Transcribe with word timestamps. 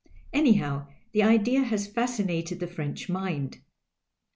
Anyhow, 0.33 0.87
the 1.11 1.21
idea 1.21 1.61
has 1.63 1.85
fascinated 1.85 2.59
the 2.59 2.65
French 2.65 3.07
mind. 3.07 3.61